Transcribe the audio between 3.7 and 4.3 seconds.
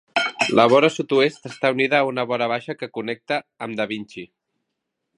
da Vinci.